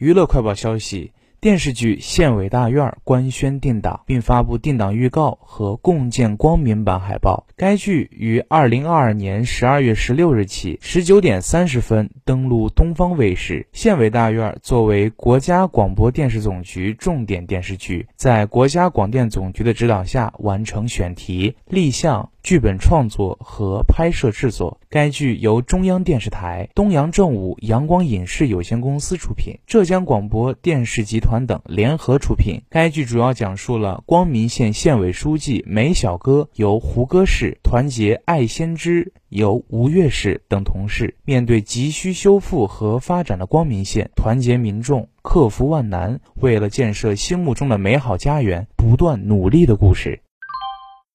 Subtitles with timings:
[0.00, 1.12] 娱乐快报消息。
[1.42, 7.46] 电视剧《县委大院》官宣定档，并发布定档预告和共建光明版海报。
[7.54, 13.60] 该剧于二零二二年十二月十六日起，十九点三十分登陆东方卫视。
[13.78, 22.30] 《县委大院》作为国家广播电视总局重点电视剧，在国家广电总局的指导下完成选题、立项。
[22.42, 32.62] 剧本创作和拍摄制作，该剧由中央电视台、东阳正午、阳光影视有限公司出品，浙江广播电视集团等联合出品。
[32.70, 50.22] 该剧主要讲述了光明县县委书记梅小哥由胡歌氏、团结爱先知由吴越氏等同事，面对急需修复和发展的光明县，团结民众，克服万难，为了建设心目中的美好家园，不断努力的故事。